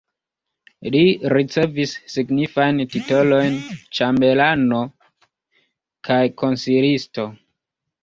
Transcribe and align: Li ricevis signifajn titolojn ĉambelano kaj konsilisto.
Li 0.95 1.01
ricevis 1.33 1.93
signifajn 2.13 2.81
titolojn 2.95 3.61
ĉambelano 4.01 4.83
kaj 6.11 6.23
konsilisto. 6.45 7.33